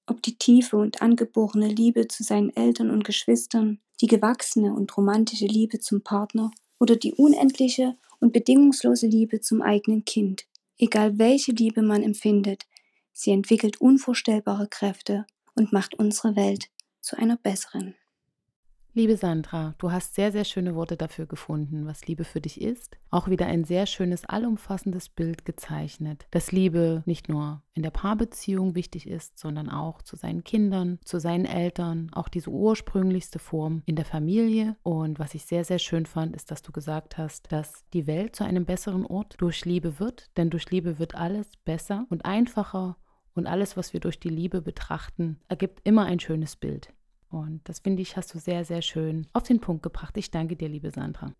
[0.07, 5.45] Ob die tiefe und angeborene Liebe zu seinen Eltern und Geschwistern, die gewachsene und romantische
[5.45, 10.47] Liebe zum Partner oder die unendliche und bedingungslose Liebe zum eigenen Kind.
[10.77, 12.67] Egal welche Liebe man empfindet,
[13.13, 16.69] sie entwickelt unvorstellbare Kräfte und macht unsere Welt
[17.11, 17.93] zu einer besseren.
[18.93, 22.97] Liebe Sandra, du hast sehr, sehr schöne Worte dafür gefunden, was Liebe für dich ist.
[23.09, 28.75] Auch wieder ein sehr schönes, allumfassendes Bild gezeichnet, dass Liebe nicht nur in der Paarbeziehung
[28.75, 33.97] wichtig ist, sondern auch zu seinen Kindern, zu seinen Eltern, auch diese ursprünglichste Form in
[33.97, 34.77] der Familie.
[34.83, 38.37] Und was ich sehr, sehr schön fand, ist, dass du gesagt hast, dass die Welt
[38.37, 42.95] zu einem besseren Ort durch Liebe wird, denn durch Liebe wird alles besser und einfacher
[43.33, 46.93] und alles, was wir durch die Liebe betrachten, ergibt immer ein schönes Bild.
[47.31, 50.17] Und das finde ich, hast du sehr, sehr schön auf den Punkt gebracht.
[50.17, 51.33] Ich danke dir, liebe Sandra.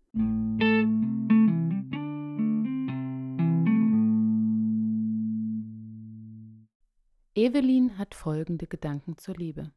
[7.34, 9.70] Evelyn hat folgende Gedanken zur Liebe.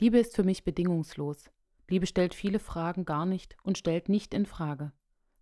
[0.00, 1.50] Liebe ist für mich bedingungslos.
[1.88, 4.92] Liebe stellt viele Fragen gar nicht und stellt nicht in Frage.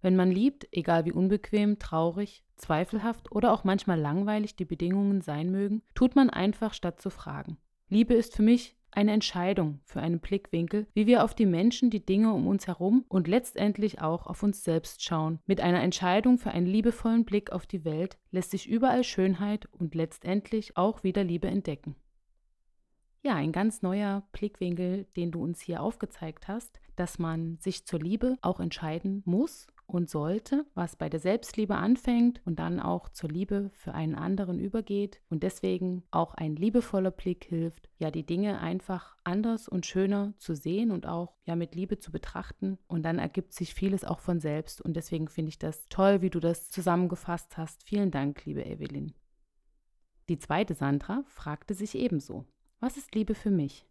[0.01, 5.51] Wenn man liebt, egal wie unbequem, traurig, zweifelhaft oder auch manchmal langweilig die Bedingungen sein
[5.51, 7.59] mögen, tut man einfach statt zu fragen.
[7.89, 12.05] Liebe ist für mich eine Entscheidung für einen Blickwinkel, wie wir auf die Menschen, die
[12.05, 15.39] Dinge um uns herum und letztendlich auch auf uns selbst schauen.
[15.47, 19.95] Mit einer Entscheidung für einen liebevollen Blick auf die Welt lässt sich überall Schönheit und
[19.95, 21.97] letztendlich auch wieder Liebe entdecken.
[23.23, 27.99] Ja, ein ganz neuer Blickwinkel, den du uns hier aufgezeigt hast, dass man sich zur
[27.99, 33.31] Liebe auch entscheiden muss und sollte, was bei der Selbstliebe anfängt und dann auch zur
[33.31, 38.61] Liebe für einen anderen übergeht und deswegen auch ein liebevoller Blick hilft, ja die Dinge
[38.61, 43.19] einfach anders und schöner zu sehen und auch ja mit Liebe zu betrachten und dann
[43.19, 46.69] ergibt sich vieles auch von selbst und deswegen finde ich das toll, wie du das
[46.71, 47.83] zusammengefasst hast.
[47.85, 49.15] Vielen Dank, liebe Evelyn.
[50.29, 52.45] Die zweite Sandra fragte sich ebenso,
[52.81, 53.87] was ist Liebe für mich?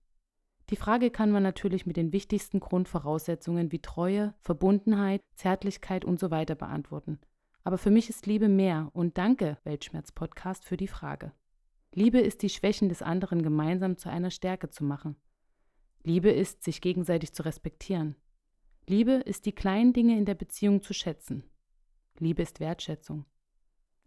[0.71, 6.31] Die Frage kann man natürlich mit den wichtigsten Grundvoraussetzungen wie Treue, Verbundenheit, Zärtlichkeit und so
[6.31, 7.19] weiter beantworten.
[7.63, 11.33] Aber für mich ist Liebe mehr und danke, Weltschmerz-Podcast, für die Frage.
[11.93, 15.15] Liebe ist die Schwächen des anderen gemeinsam zu einer Stärke zu machen.
[16.03, 18.15] Liebe ist, sich gegenseitig zu respektieren.
[18.87, 21.43] Liebe ist die kleinen Dinge in der Beziehung zu schätzen.
[22.19, 23.25] Liebe ist Wertschätzung.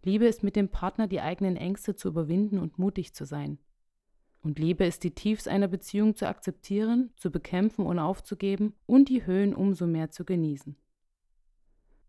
[0.03, 3.59] Liebe ist mit dem Partner die eigenen Ängste zu überwinden und mutig zu sein.
[4.41, 9.25] Und Liebe ist die Tiefs einer Beziehung zu akzeptieren, zu bekämpfen und aufzugeben und die
[9.25, 10.77] Höhen umso mehr zu genießen.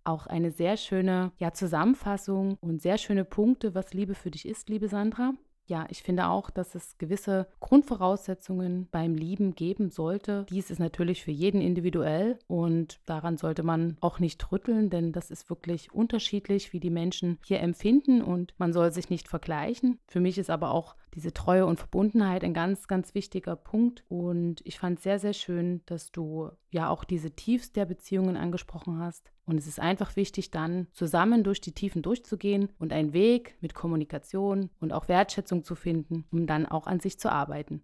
[0.04, 4.68] Auch eine sehr schöne ja, Zusammenfassung und sehr schöne Punkte, was Liebe für dich ist,
[4.68, 5.34] liebe Sandra.
[5.66, 10.44] Ja, ich finde auch, dass es gewisse Grundvoraussetzungen beim Lieben geben sollte.
[10.50, 15.30] Dies ist natürlich für jeden individuell und daran sollte man auch nicht rütteln, denn das
[15.30, 20.00] ist wirklich unterschiedlich, wie die Menschen hier empfinden und man soll sich nicht vergleichen.
[20.08, 24.04] Für mich ist aber auch diese Treue und Verbundenheit ein ganz, ganz wichtiger Punkt.
[24.08, 28.98] Und ich fand sehr, sehr schön, dass du ja auch diese Tiefs der Beziehungen angesprochen
[28.98, 29.30] hast.
[29.46, 33.74] Und es ist einfach wichtig, dann zusammen durch die Tiefen durchzugehen und einen Weg mit
[33.74, 37.82] Kommunikation und auch Wertschätzung zu finden, um dann auch an sich zu arbeiten.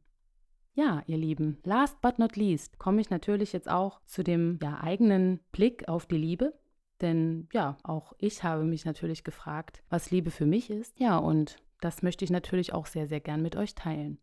[0.75, 4.79] Ja, ihr Lieben, last but not least komme ich natürlich jetzt auch zu dem ja,
[4.81, 6.53] eigenen Blick auf die Liebe.
[7.01, 10.99] Denn ja, auch ich habe mich natürlich gefragt, was Liebe für mich ist.
[10.99, 14.19] Ja, und das möchte ich natürlich auch sehr, sehr gern mit euch teilen.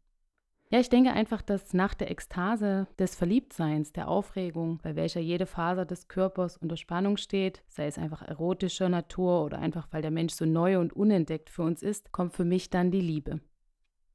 [0.69, 5.45] Ja, ich denke einfach, dass nach der Ekstase des Verliebtseins, der Aufregung, bei welcher jede
[5.45, 10.09] Faser des Körpers unter Spannung steht, sei es einfach erotischer Natur oder einfach weil der
[10.09, 13.39] Mensch so neu und unentdeckt für uns ist, kommt für mich dann die Liebe.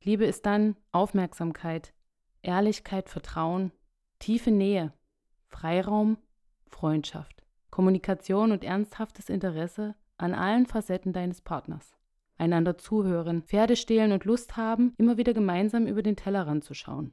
[0.03, 1.93] Liebe ist dann Aufmerksamkeit,
[2.43, 3.71] Ehrlichkeit, Vertrauen,
[4.19, 4.93] tiefe Nähe,
[5.47, 6.19] Freiraum,
[6.67, 11.98] Freundschaft, Kommunikation und ernsthaftes Interesse an allen Facetten deines Partners
[12.39, 17.13] einander zuhören, Pferde stehlen und Lust haben, immer wieder gemeinsam über den Tellerrand zu schauen.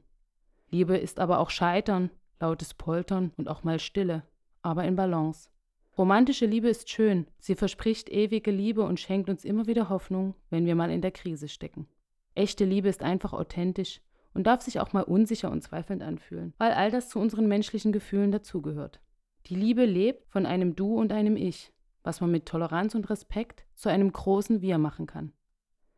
[0.70, 2.10] Liebe ist aber auch Scheitern,
[2.40, 4.22] lautes Poltern und auch mal Stille,
[4.62, 5.50] aber in Balance.
[5.98, 10.66] Romantische Liebe ist schön, sie verspricht ewige Liebe und schenkt uns immer wieder Hoffnung, wenn
[10.66, 11.86] wir mal in der Krise stecken.
[12.34, 14.02] Echte Liebe ist einfach authentisch
[14.34, 17.92] und darf sich auch mal unsicher und zweifelnd anfühlen, weil all das zu unseren menschlichen
[17.92, 19.00] Gefühlen dazugehört.
[19.46, 21.72] Die Liebe lebt von einem Du und einem Ich,
[22.06, 25.32] was man mit Toleranz und Respekt zu einem großen Wir machen kann.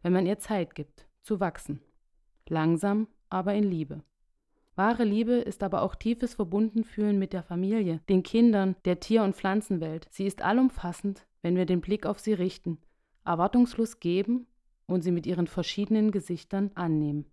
[0.02, 1.82] Wenn man ihr Zeit gibt, zu wachsen.
[2.48, 4.02] Langsam, aber in Liebe.
[4.74, 9.36] Wahre Liebe ist aber auch tiefes Verbundenfühlen mit der Familie, den Kindern, der Tier- und
[9.36, 10.06] Pflanzenwelt.
[10.10, 12.78] Sie ist allumfassend, wenn wir den Blick auf sie richten,
[13.26, 14.46] erwartungslos geben
[14.86, 17.26] und sie mit ihren verschiedenen Gesichtern annehmen.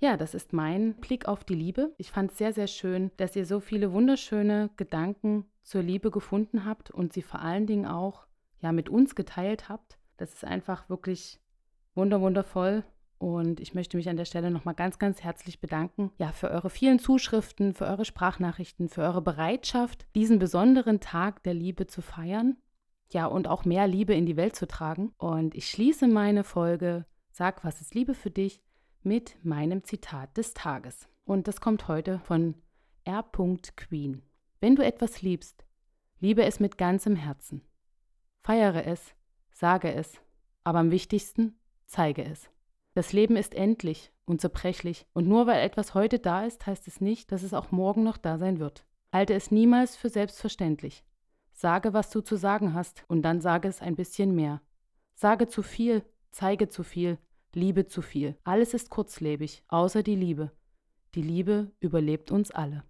[0.00, 1.94] Ja, das ist mein Blick auf die Liebe.
[1.98, 6.64] Ich fand es sehr, sehr schön, dass ihr so viele wunderschöne Gedanken zur Liebe gefunden
[6.64, 8.26] habt und sie vor allen Dingen auch
[8.60, 9.98] ja mit uns geteilt habt.
[10.16, 11.40] Das ist einfach wirklich
[11.94, 12.84] wunderwundervoll
[13.18, 16.70] und ich möchte mich an der Stelle nochmal ganz, ganz herzlich bedanken, ja, für eure
[16.70, 22.56] vielen Zuschriften, für eure Sprachnachrichten, für eure Bereitschaft, diesen besonderen Tag der Liebe zu feiern.
[23.12, 25.12] Ja, und auch mehr Liebe in die Welt zu tragen.
[25.18, 28.62] Und ich schließe meine Folge Sag, was ist Liebe für dich?
[29.02, 31.08] mit meinem Zitat des Tages.
[31.24, 32.54] Und das kommt heute von
[33.04, 33.24] R.
[33.76, 34.22] Queen.
[34.60, 35.64] Wenn du etwas liebst,
[36.18, 37.62] liebe es mit ganzem Herzen.
[38.42, 39.14] Feiere es,
[39.52, 40.20] sage es,
[40.64, 42.50] aber am wichtigsten, zeige es.
[42.92, 47.00] Das Leben ist endlich und zerbrechlich, und nur weil etwas heute da ist, heißt es
[47.00, 48.84] nicht, dass es auch morgen noch da sein wird.
[49.10, 51.04] Halte es niemals für selbstverständlich.
[51.52, 54.60] Sage, was du zu sagen hast, und dann sage es ein bisschen mehr.
[55.14, 57.16] Sage zu viel, zeige zu viel,
[57.54, 58.36] liebe zu viel.
[58.44, 60.52] Alles ist kurzlebig, außer die Liebe.
[61.14, 62.84] Die Liebe überlebt uns alle.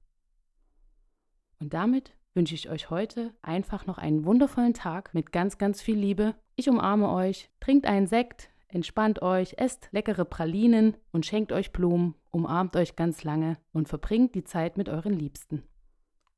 [1.61, 5.97] Und damit wünsche ich euch heute einfach noch einen wundervollen Tag mit ganz, ganz viel
[5.97, 6.35] Liebe.
[6.57, 12.15] Ich umarme euch, trinkt einen Sekt, entspannt euch, esst leckere Pralinen und schenkt euch Blumen,
[12.31, 15.63] umarmt euch ganz lange und verbringt die Zeit mit euren Liebsten.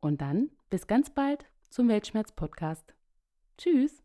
[0.01, 2.95] Und dann bis ganz bald zum Weltschmerz-Podcast.
[3.59, 4.02] Tschüss!